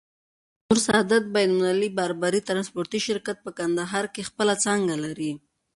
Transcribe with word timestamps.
نور 0.67 0.79
سادات 0.87 1.25
بين 1.35 1.49
المللی 1.53 1.89
باربری 1.97 2.39
ترانسپورټي 2.49 2.99
شرکت، 3.07 3.37
په 3.45 3.51
کندهار 3.59 4.05
کي 4.13 4.21
خپله 4.29 4.53
څانګه 4.63 4.95
لری. 5.03 5.31